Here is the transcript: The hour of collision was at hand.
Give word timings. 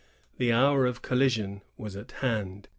The 0.39 0.51
hour 0.51 0.87
of 0.87 1.03
collision 1.03 1.61
was 1.77 1.95
at 1.95 2.11
hand. 2.13 2.67